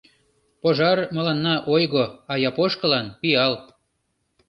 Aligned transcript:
Пожар 0.61 0.97
мыланна 1.15 1.53
ойго, 1.73 2.05
а 2.31 2.33
япошкылан— 2.49 3.05
пиал! 3.19 3.53